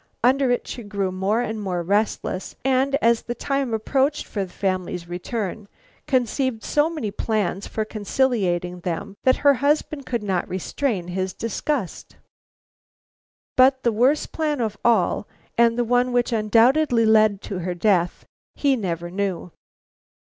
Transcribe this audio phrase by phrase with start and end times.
[0.23, 4.51] Under it she grew more and more restless, and as the time approached for the
[4.51, 5.67] family's return,
[6.07, 12.15] conceived so many plans for conciliating them that her husband could not restrain his disgust.
[13.55, 18.25] But the worst plan of all and the one which undoubtedly led to her death,
[18.55, 19.51] he never knew.